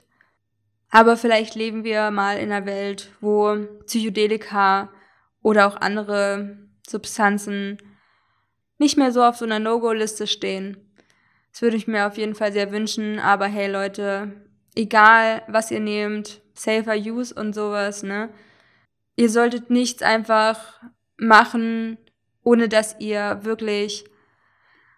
[0.89, 4.89] Aber vielleicht leben wir mal in einer Welt, wo Psychedelika
[5.41, 7.77] oder auch andere Substanzen
[8.77, 10.86] nicht mehr so auf so einer No-Go-Liste stehen.
[11.57, 13.17] Das würde ich mir auf jeden Fall sehr wünschen.
[13.17, 14.31] Aber hey Leute,
[14.75, 18.29] egal was ihr nehmt, safer use und sowas, ne?
[19.15, 20.83] Ihr solltet nichts einfach
[21.17, 21.97] machen,
[22.43, 24.05] ohne dass ihr wirklich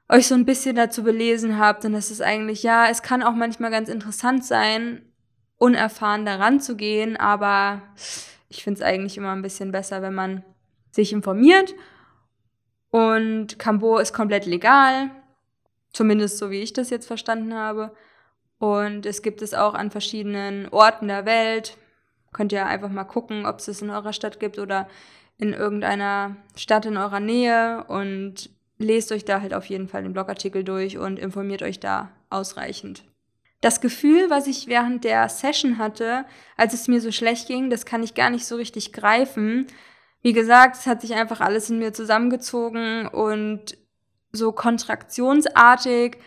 [0.09, 1.85] euch so ein bisschen dazu belesen habt.
[1.85, 5.13] Und das ist eigentlich, ja, es kann auch manchmal ganz interessant sein,
[5.55, 7.83] unerfahren daran zu gehen, aber
[8.49, 10.43] ich finde es eigentlich immer ein bisschen besser, wenn man
[10.91, 11.73] sich informiert.
[12.89, 15.09] Und Cambo ist komplett legal,
[15.91, 17.93] zumindest so wie ich das jetzt verstanden habe.
[18.57, 21.77] Und es gibt es auch an verschiedenen Orten der Welt.
[22.33, 24.87] Könnt ihr einfach mal gucken, ob es es in eurer Stadt gibt oder
[25.37, 30.13] in irgendeiner Stadt in eurer Nähe und lest euch da halt auf jeden Fall den
[30.13, 33.03] Blogartikel durch und informiert euch da ausreichend.
[33.61, 36.25] Das Gefühl, was ich während der Session hatte,
[36.55, 39.67] als es mir so schlecht ging, das kann ich gar nicht so richtig greifen.
[40.21, 43.77] Wie gesagt, es hat sich einfach alles in mir zusammengezogen und
[44.31, 46.17] so kontraktionsartig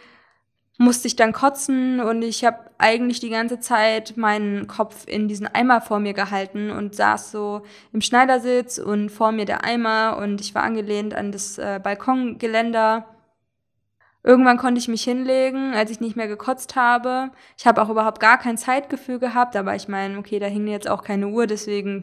[0.79, 5.47] musste ich dann kotzen und ich habe eigentlich die ganze Zeit meinen Kopf in diesen
[5.47, 7.63] Eimer vor mir gehalten und saß so
[7.93, 13.07] im Schneidersitz und vor mir der Eimer und ich war angelehnt an das äh, Balkongeländer.
[14.25, 17.31] Irgendwann konnte ich mich hinlegen, als ich nicht mehr gekotzt habe.
[17.59, 20.89] Ich habe auch überhaupt gar kein Zeitgefühl gehabt, aber ich meine, okay, da hing jetzt
[20.89, 22.03] auch keine Uhr, deswegen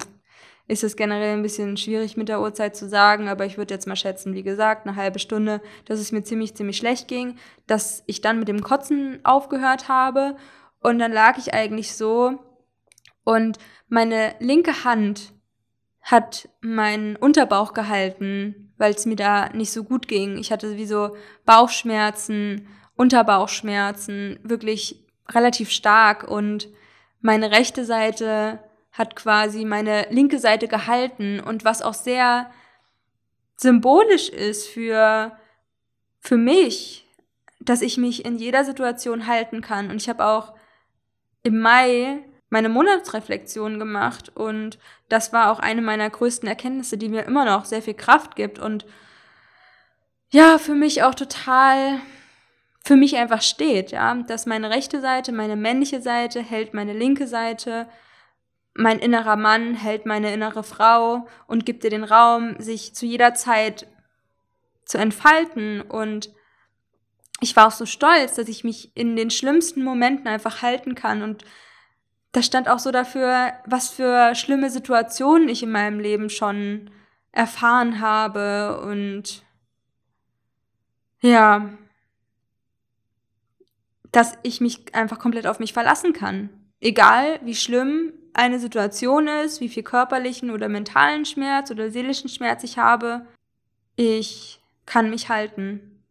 [0.69, 3.88] ist es generell ein bisschen schwierig mit der Uhrzeit zu sagen, aber ich würde jetzt
[3.88, 8.03] mal schätzen, wie gesagt, eine halbe Stunde, dass es mir ziemlich, ziemlich schlecht ging, dass
[8.05, 10.38] ich dann mit dem Kotzen aufgehört habe
[10.79, 12.38] und dann lag ich eigentlich so
[13.23, 15.34] und meine linke Hand
[16.03, 20.38] hat meinen Unterbauch gehalten, weil es mir da nicht so gut ging.
[20.38, 26.69] Ich hatte wie so Bauchschmerzen, Unterbauchschmerzen, wirklich relativ stark und
[27.21, 28.60] meine rechte Seite
[28.91, 32.49] hat quasi meine linke Seite gehalten und was auch sehr
[33.56, 35.38] symbolisch ist für,
[36.19, 37.06] für mich,
[37.60, 39.89] dass ich mich in jeder Situation halten kann.
[39.89, 40.54] Und ich habe auch
[41.43, 47.23] im Mai meine Monatsreflexion gemacht und das war auch eine meiner größten Erkenntnisse, die mir
[47.23, 48.86] immer noch sehr viel Kraft gibt und
[50.32, 51.99] ja, für mich auch total
[52.84, 57.28] für mich einfach steht, ja, dass meine rechte Seite, meine männliche Seite hält meine linke
[57.28, 57.88] Seite
[58.73, 63.34] mein innerer Mann hält meine innere Frau und gibt dir den Raum, sich zu jeder
[63.34, 63.88] Zeit
[64.86, 65.82] zu entfalten.
[65.82, 66.32] Und
[67.41, 71.21] ich war auch so stolz, dass ich mich in den schlimmsten Momenten einfach halten kann.
[71.21, 71.43] Und
[72.32, 76.91] das stand auch so dafür, was für schlimme Situationen ich in meinem Leben schon
[77.32, 78.82] erfahren habe.
[78.82, 79.43] Und
[81.21, 81.69] ja,
[84.12, 86.49] dass ich mich einfach komplett auf mich verlassen kann.
[86.79, 92.63] Egal wie schlimm eine Situation ist, wie viel körperlichen oder mentalen Schmerz oder seelischen Schmerz
[92.63, 93.26] ich habe,
[93.96, 96.04] ich kann mich halten.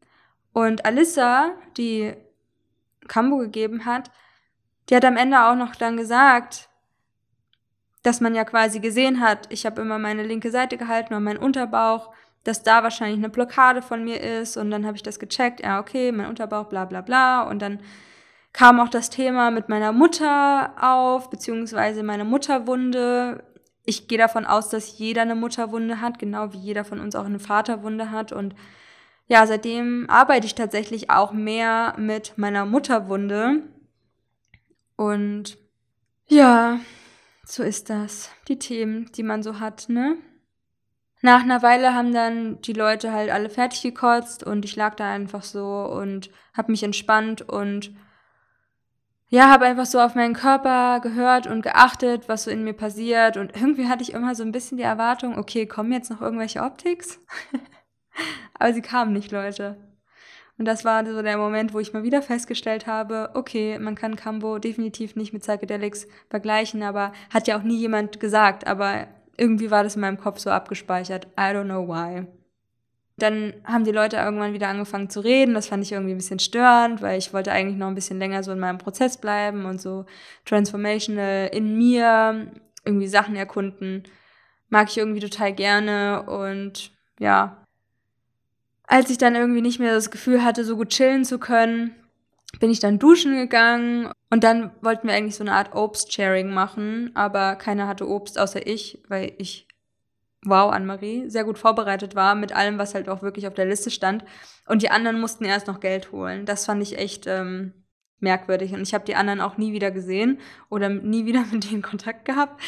[0.53, 2.15] Und Alissa, die
[3.07, 4.11] Kambo gegeben hat,
[4.89, 6.69] die hat am Ende auch noch dann gesagt,
[8.03, 11.39] dass man ja quasi gesehen hat, ich habe immer meine linke Seite gehalten und meinen
[11.39, 12.13] Unterbauch,
[12.45, 15.81] dass da wahrscheinlich eine Blockade von mir ist und dann habe ich das gecheckt, ja
[15.81, 17.81] okay, mein Unterbauch, bla bla bla und dann
[18.53, 23.45] kam auch das Thema mit meiner Mutter auf, beziehungsweise meine Mutterwunde.
[23.85, 27.25] Ich gehe davon aus, dass jeder eine Mutterwunde hat, genau wie jeder von uns auch
[27.25, 28.33] eine Vaterwunde hat.
[28.33, 28.55] Und
[29.27, 33.63] ja, seitdem arbeite ich tatsächlich auch mehr mit meiner Mutterwunde.
[34.97, 35.59] Und
[36.27, 36.81] ja,
[37.45, 38.31] so ist das.
[38.49, 40.17] Die Themen, die man so hat, ne?
[41.21, 45.11] Nach einer Weile haben dann die Leute halt alle fertig gekotzt und ich lag da
[45.11, 47.93] einfach so und habe mich entspannt und
[49.31, 53.37] ja, habe einfach so auf meinen Körper gehört und geachtet, was so in mir passiert.
[53.37, 56.63] Und irgendwie hatte ich immer so ein bisschen die Erwartung, okay, kommen jetzt noch irgendwelche
[56.63, 57.21] Optics?
[58.55, 59.77] Aber sie kamen nicht, Leute.
[60.57, 64.17] Und das war so der Moment, wo ich mal wieder festgestellt habe, okay, man kann
[64.17, 69.71] Cambo definitiv nicht mit Psychedelics vergleichen, aber hat ja auch nie jemand gesagt, aber irgendwie
[69.71, 71.29] war das in meinem Kopf so abgespeichert.
[71.39, 72.27] I don't know why.
[73.19, 75.55] Dann haben die Leute irgendwann wieder angefangen zu reden.
[75.55, 78.43] Das fand ich irgendwie ein bisschen störend, weil ich wollte eigentlich noch ein bisschen länger
[78.43, 80.07] so in meinem Prozess bleiben und so
[80.45, 82.53] transformational in mir
[82.85, 84.05] irgendwie Sachen erkunden.
[84.69, 87.65] Mag ich irgendwie total gerne und ja.
[88.87, 91.95] Als ich dann irgendwie nicht mehr das Gefühl hatte, so gut chillen zu können,
[92.61, 97.11] bin ich dann duschen gegangen und dann wollten wir eigentlich so eine Art Obst-Sharing machen,
[97.15, 99.68] aber keiner hatte Obst außer ich, weil ich
[100.45, 103.91] wow, Anne-Marie, sehr gut vorbereitet war mit allem, was halt auch wirklich auf der Liste
[103.91, 104.25] stand.
[104.67, 106.47] Und die anderen mussten erst noch Geld holen.
[106.47, 107.73] Das fand ich echt ähm,
[108.21, 108.73] merkwürdig.
[108.73, 112.25] Und ich habe die anderen auch nie wieder gesehen oder nie wieder mit denen Kontakt
[112.25, 112.61] gehabt.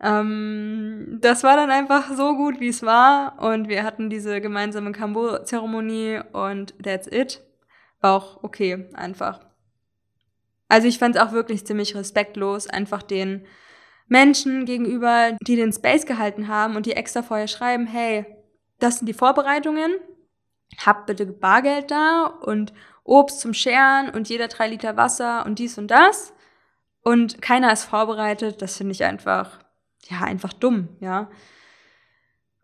[0.00, 3.38] Ähm, das war dann einfach so gut, wie es war.
[3.38, 7.42] Und wir hatten diese gemeinsame Kambo-Zeremonie und that's it.
[8.00, 9.40] War auch okay, einfach.
[10.68, 13.44] Also ich fand es auch wirklich ziemlich respektlos, einfach den
[14.10, 18.26] Menschen gegenüber, die den Space gehalten haben und die extra vorher schreiben, hey,
[18.80, 19.92] das sind die Vorbereitungen,
[20.84, 22.72] habt bitte Bargeld da und
[23.04, 26.32] Obst zum Scheren und jeder drei Liter Wasser und dies und das.
[27.02, 29.60] Und keiner ist vorbereitet, das finde ich einfach,
[30.08, 31.30] ja, einfach dumm, ja.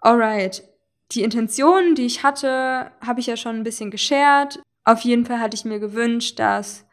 [0.00, 0.64] Alright.
[1.12, 4.61] Die Intentionen, die ich hatte, habe ich ja schon ein bisschen geshared.
[4.85, 6.85] Auf jeden Fall hatte ich mir gewünscht, dass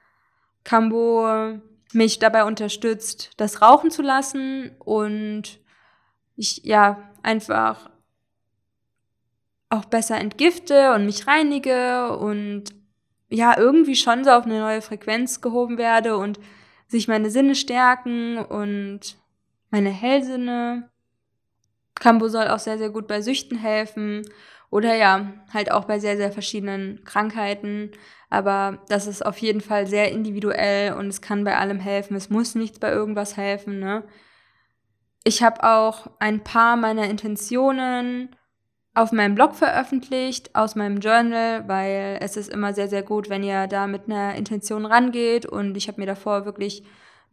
[0.63, 1.59] Cambo
[1.93, 5.59] mich dabei unterstützt, das rauchen zu lassen und
[6.35, 7.89] ich ja einfach
[9.69, 12.65] auch besser entgifte und mich reinige und
[13.29, 16.39] ja irgendwie schon so auf eine neue Frequenz gehoben werde und
[16.87, 19.17] sich meine Sinne stärken und
[19.71, 20.89] meine Hellsinne.
[21.95, 24.23] Cambo soll auch sehr, sehr gut bei Süchten helfen
[24.69, 27.91] oder ja, halt auch bei sehr, sehr verschiedenen Krankheiten.
[28.33, 32.15] Aber das ist auf jeden Fall sehr individuell und es kann bei allem helfen.
[32.15, 33.79] Es muss nichts bei irgendwas helfen.
[33.79, 34.03] Ne?
[35.23, 38.35] Ich habe auch ein paar meiner Intentionen
[38.95, 43.43] auf meinem Blog veröffentlicht, aus meinem Journal, weil es ist immer sehr, sehr gut, wenn
[43.43, 45.45] ihr da mit einer Intention rangeht.
[45.45, 46.83] Und ich habe mir davor wirklich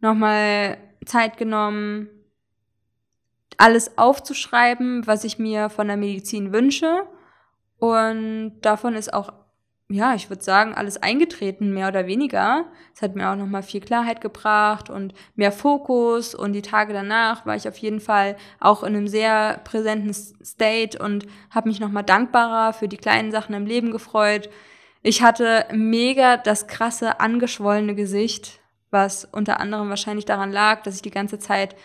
[0.01, 2.09] nochmal Zeit genommen,
[3.57, 7.07] alles aufzuschreiben, was ich mir von der Medizin wünsche.
[7.79, 9.33] Und davon ist auch
[9.93, 12.65] ja, ich würde sagen, alles eingetreten, mehr oder weniger.
[12.93, 16.35] Es hat mir auch nochmal viel Klarheit gebracht und mehr Fokus.
[16.35, 20.97] Und die Tage danach war ich auf jeden Fall auch in einem sehr präsenten State
[20.97, 24.49] und habe mich nochmal dankbarer für die kleinen Sachen im Leben gefreut.
[25.03, 28.59] Ich hatte mega das krasse, angeschwollene Gesicht,
[28.91, 31.75] was unter anderem wahrscheinlich daran lag, dass ich die ganze Zeit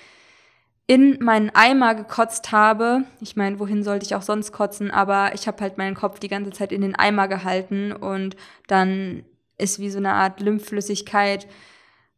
[0.87, 3.05] in meinen Eimer gekotzt habe.
[3.21, 4.91] Ich meine, wohin sollte ich auch sonst kotzen?
[4.91, 8.37] Aber ich habe halt meinen Kopf die ganze Zeit in den Eimer gehalten und
[8.69, 9.25] dann
[9.59, 11.49] ist wie so eine Art Lymphflüssigkeit.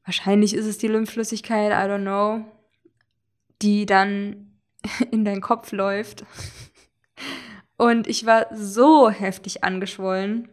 [0.05, 2.45] Wahrscheinlich ist es die Lymphflüssigkeit, I don't know,
[3.63, 4.53] die dann
[5.11, 6.25] in deinen Kopf läuft.
[7.79, 10.49] Und ich war so heftig angeschwollen.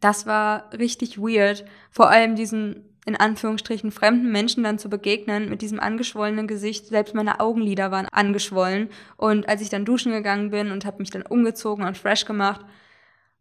[0.00, 1.64] Das war richtig weird.
[1.90, 6.86] Vor allem diesen in Anführungsstrichen fremden Menschen dann zu begegnen mit diesem angeschwollenen Gesicht.
[6.86, 8.90] Selbst meine Augenlider waren angeschwollen.
[9.16, 12.62] Und als ich dann duschen gegangen bin und habe mich dann umgezogen und fresh gemacht,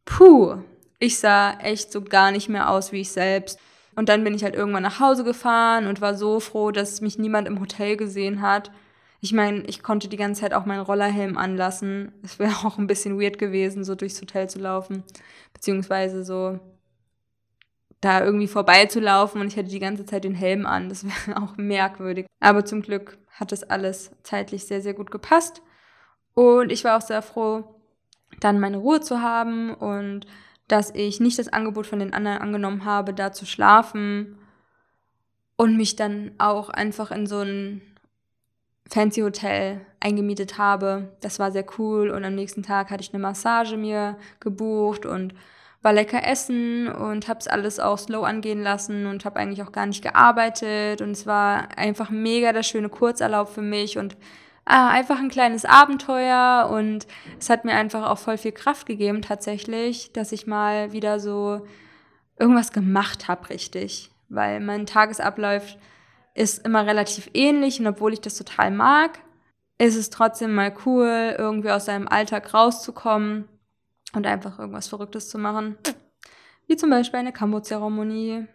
[0.05, 0.57] puh,
[0.99, 3.59] ich sah echt so gar nicht mehr aus wie ich selbst.
[3.95, 7.17] Und dann bin ich halt irgendwann nach Hause gefahren und war so froh, dass mich
[7.17, 8.71] niemand im Hotel gesehen hat.
[9.19, 12.11] Ich meine, ich konnte die ganze Zeit auch meinen Rollerhelm anlassen.
[12.21, 15.03] Es wäre auch ein bisschen weird gewesen, so durchs Hotel zu laufen.
[15.53, 16.59] Beziehungsweise so
[18.05, 20.89] da irgendwie vorbeizulaufen und ich hatte die ganze Zeit den Helm an.
[20.89, 22.27] Das wäre auch merkwürdig.
[22.39, 25.61] Aber zum Glück hat das alles zeitlich sehr, sehr gut gepasst.
[26.33, 27.75] Und ich war auch sehr froh,
[28.39, 30.27] dann meine Ruhe zu haben und
[30.67, 34.37] dass ich nicht das Angebot von den anderen angenommen habe, da zu schlafen
[35.55, 37.81] und mich dann auch einfach in so ein
[38.87, 41.15] fancy Hotel eingemietet habe.
[41.21, 45.33] Das war sehr cool und am nächsten Tag hatte ich eine Massage mir gebucht und
[45.85, 49.71] war lecker essen und habe es alles auch slow angehen lassen und habe eigentlich auch
[49.71, 50.99] gar nicht gearbeitet.
[50.99, 54.17] Und es war einfach mega der schöne Kurzerlaub für mich und
[54.65, 56.71] ah, einfach ein kleines Abenteuer.
[56.73, 57.05] Und
[57.39, 61.67] es hat mir einfach auch voll viel Kraft gegeben tatsächlich, dass ich mal wieder so
[62.39, 65.77] irgendwas gemacht habe richtig, weil mein Tagesablauf
[66.33, 69.19] ist immer relativ ähnlich und obwohl ich das total mag,
[69.77, 73.47] ist es trotzdem mal cool, irgendwie aus seinem Alltag rauszukommen
[74.15, 75.77] und einfach irgendwas Verrücktes zu machen.
[76.67, 78.47] Wie zum Beispiel eine Kambo-Zeremonie.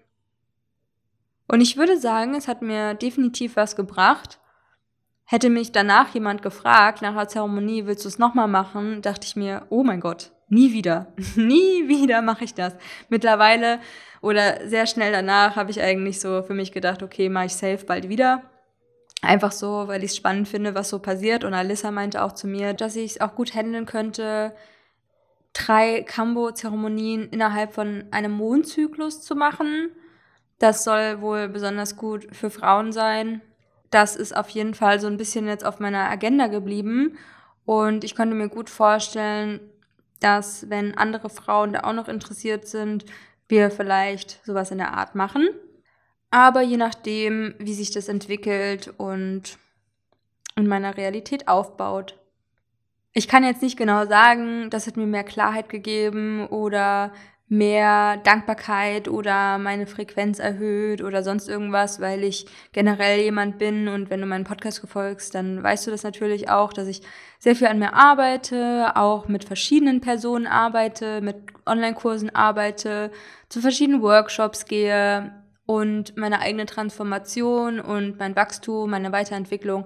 [1.47, 4.39] Und ich würde sagen, es hat mir definitiv was gebracht.
[5.25, 9.37] Hätte mich danach jemand gefragt, nach der Zeremonie, willst du es nochmal machen, dachte ich
[9.37, 12.75] mir, oh mein Gott, nie wieder, nie wieder mache ich das.
[13.09, 13.79] Mittlerweile
[14.21, 17.85] oder sehr schnell danach habe ich eigentlich so für mich gedacht, okay, mache ich safe
[17.87, 18.43] bald wieder.
[19.23, 21.45] Einfach so, weil ich es spannend finde, was so passiert.
[21.45, 24.55] Und Alissa meinte auch zu mir, dass ich es auch gut handeln könnte,
[25.53, 29.90] drei Kambo-Zeremonien innerhalb von einem Mondzyklus zu machen.
[30.59, 33.40] Das soll wohl besonders gut für Frauen sein.
[33.90, 37.18] Das ist auf jeden Fall so ein bisschen jetzt auf meiner Agenda geblieben.
[37.64, 39.61] Und ich konnte mir gut vorstellen,
[40.20, 43.05] dass wenn andere Frauen da auch noch interessiert sind,
[43.48, 45.48] wir vielleicht sowas in der Art machen.
[46.30, 49.59] Aber je nachdem, wie sich das entwickelt und
[50.57, 52.20] in meiner Realität aufbaut.
[53.13, 57.13] Ich kann jetzt nicht genau sagen, das hat mir mehr Klarheit gegeben oder
[57.49, 64.09] mehr Dankbarkeit oder meine Frequenz erhöht oder sonst irgendwas, weil ich generell jemand bin und
[64.09, 67.03] wenn du meinen Podcast verfolgst, dann weißt du das natürlich auch, dass ich
[67.41, 71.37] sehr viel an mir arbeite, auch mit verschiedenen Personen arbeite, mit
[71.67, 73.11] Online-Kursen arbeite,
[73.49, 75.33] zu verschiedenen Workshops gehe,
[75.71, 79.85] und meine eigene Transformation und mein Wachstum, meine Weiterentwicklung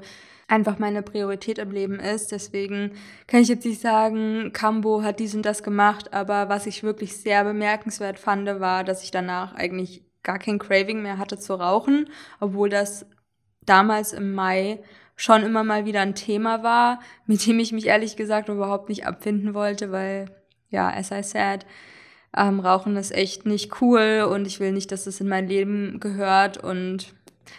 [0.49, 2.32] einfach meine Priorität im Leben ist.
[2.32, 2.92] Deswegen
[3.26, 7.16] kann ich jetzt nicht sagen, Cambo hat dies und das gemacht, aber was ich wirklich
[7.16, 12.09] sehr bemerkenswert fand, war, dass ich danach eigentlich gar kein Craving mehr hatte zu rauchen,
[12.40, 13.07] obwohl das
[13.64, 14.82] damals im Mai
[15.16, 19.07] schon immer mal wieder ein Thema war, mit dem ich mich ehrlich gesagt überhaupt nicht
[19.07, 20.26] abfinden wollte, weil,
[20.70, 21.66] ja, as I said,
[22.36, 26.01] ähm, Rauchen ist echt nicht cool und ich will nicht, dass es in mein Leben
[26.01, 26.57] gehört.
[26.57, 27.14] Und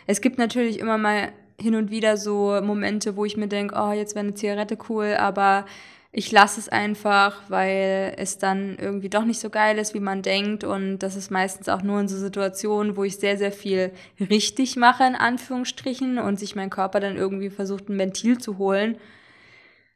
[0.06, 3.92] es gibt natürlich immer mal hin und wieder so Momente, wo ich mir denke, oh,
[3.92, 5.66] jetzt wäre eine Zigarette cool, aber
[6.12, 10.22] ich lasse es einfach, weil es dann irgendwie doch nicht so geil ist, wie man
[10.22, 10.64] denkt.
[10.64, 14.78] Und das ist meistens auch nur in so Situationen, wo ich sehr, sehr viel richtig
[14.78, 18.98] mache, in Anführungsstrichen, und sich mein Körper dann irgendwie versucht, ein Ventil zu holen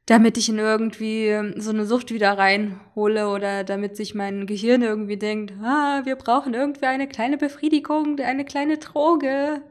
[0.10, 5.18] damit ich ihn irgendwie so eine Sucht wieder reinhole oder damit sich mein Gehirn irgendwie
[5.18, 9.62] denkt, ah, wir brauchen irgendwie eine kleine Befriedigung, eine kleine Droge.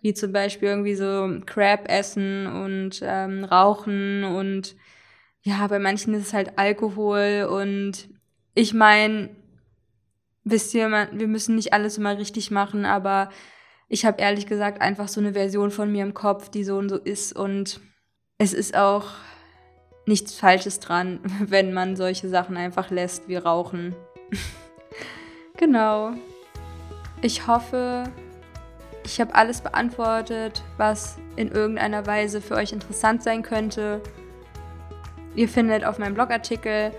[0.00, 4.76] Wie zum Beispiel irgendwie so Crab essen und ähm, Rauchen und
[5.42, 8.08] ja, bei manchen ist es halt Alkohol und
[8.54, 9.30] ich meine,
[10.44, 13.30] wisst ihr, wir müssen nicht alles immer richtig machen, aber
[13.88, 16.88] ich habe ehrlich gesagt einfach so eine Version von mir im Kopf, die so und
[16.88, 17.80] so ist und
[18.38, 19.06] es ist auch
[20.06, 23.94] nichts Falsches dran, wenn man solche Sachen einfach lässt wie Rauchen.
[25.56, 26.12] genau.
[27.22, 28.04] Ich hoffe,
[29.10, 34.00] ich habe alles beantwortet, was in irgendeiner Weise für euch interessant sein könnte.
[35.34, 36.92] Ihr findet auf meinem Blogartikel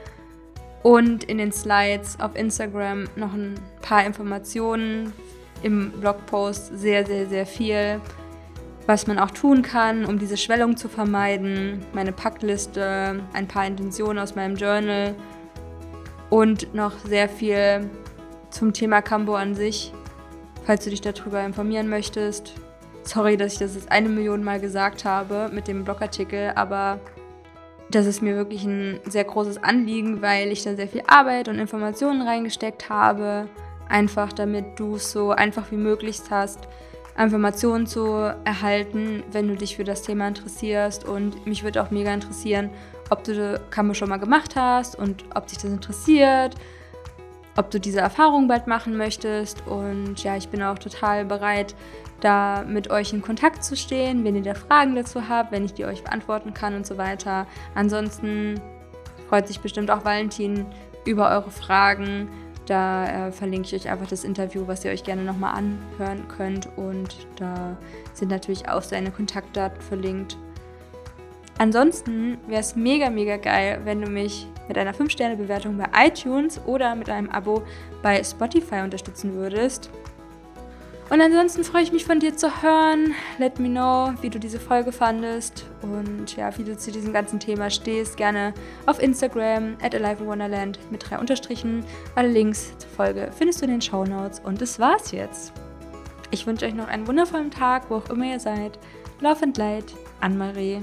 [0.83, 5.13] und in den Slides auf Instagram noch ein paar Informationen.
[5.63, 8.01] Im Blogpost sehr, sehr, sehr viel
[8.87, 14.19] was man auch tun kann, um diese Schwellung zu vermeiden, meine Packliste, ein paar Intentionen
[14.19, 15.15] aus meinem Journal
[16.29, 17.89] und noch sehr viel
[18.49, 19.93] zum Thema Cambo an sich,
[20.63, 22.53] falls du dich darüber informieren möchtest.
[23.03, 26.99] Sorry, dass ich das jetzt eine Million Mal gesagt habe mit dem Blogartikel, aber
[27.89, 31.59] das ist mir wirklich ein sehr großes Anliegen, weil ich da sehr viel Arbeit und
[31.59, 33.47] Informationen reingesteckt habe.
[33.89, 36.59] Einfach damit du es so einfach wie möglich hast,
[37.17, 41.05] Informationen zu erhalten, wenn du dich für das Thema interessierst.
[41.05, 42.69] Und mich würde auch mega interessieren,
[43.09, 46.55] ob du Kammer schon mal gemacht hast und ob dich das interessiert,
[47.57, 49.65] ob du diese Erfahrung bald machen möchtest.
[49.67, 51.75] Und ja, ich bin auch total bereit,
[52.21, 55.73] da mit euch in Kontakt zu stehen, wenn ihr da Fragen dazu habt, wenn ich
[55.73, 57.47] die euch beantworten kann und so weiter.
[57.75, 58.61] Ansonsten
[59.27, 60.65] freut sich bestimmt auch Valentin
[61.05, 62.29] über eure Fragen.
[62.67, 66.69] Da äh, verlinke ich euch einfach das Interview, was ihr euch gerne nochmal anhören könnt.
[66.77, 67.75] Und da
[68.13, 70.37] sind natürlich auch seine Kontaktdaten verlinkt.
[71.57, 76.95] Ansonsten wäre es mega, mega geil, wenn du mich mit einer 5-Sterne-Bewertung bei iTunes oder
[76.95, 77.63] mit einem Abo
[78.01, 79.89] bei Spotify unterstützen würdest.
[81.09, 83.13] Und ansonsten freue ich mich von dir zu hören.
[83.37, 87.37] Let me know, wie du diese Folge fandest und ja, wie du zu diesem ganzen
[87.37, 88.15] Thema stehst.
[88.15, 88.53] Gerne
[88.85, 90.23] auf Instagram at Alive
[90.89, 91.83] mit drei Unterstrichen.
[92.15, 94.39] Alle Links zur Folge findest du in den Show Notes.
[94.39, 95.51] Und das war's jetzt.
[96.29, 98.79] Ich wünsche euch noch einen wundervollen Tag, wo auch immer ihr seid.
[99.19, 100.79] Love and Light, Anne-Marie.